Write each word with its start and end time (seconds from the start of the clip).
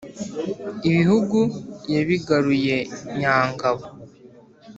ibihugu 0.87 1.39
yabigaruye 1.93 2.77
nyangabo. 3.19 3.83